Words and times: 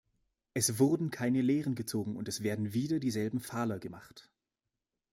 Es 0.55 0.79
wurden 0.79 1.11
keine 1.11 1.41
Lehren 1.41 1.75
gezogen, 1.75 2.15
und 2.15 2.27
es 2.27 2.41
werden 2.41 2.73
wieder 2.73 2.97
dieselben 2.99 3.39
Fahler 3.39 3.77
gemacht. 3.77 4.31